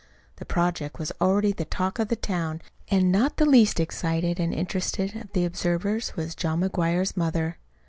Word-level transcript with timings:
The 0.37 0.45
project 0.45 0.97
was 0.97 1.11
already 1.21 1.51
the 1.51 1.63
talk 1.63 1.99
of 1.99 2.07
the 2.07 2.15
town, 2.15 2.63
and 2.89 3.11
not 3.11 3.37
the 3.37 3.45
least 3.45 3.79
excited 3.79 4.39
and 4.39 4.51
interested 4.51 5.15
of 5.15 5.31
the 5.33 5.45
observers 5.45 6.15
was 6.15 6.33
John 6.33 6.61
McGuire's 6.61 7.15
mother. 7.15 7.59